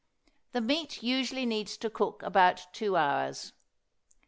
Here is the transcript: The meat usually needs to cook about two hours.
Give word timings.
The 0.53 0.61
meat 0.61 1.03
usually 1.03 1.45
needs 1.45 1.77
to 1.77 1.87
cook 1.87 2.23
about 2.23 2.65
two 2.73 2.95
hours. 2.97 3.53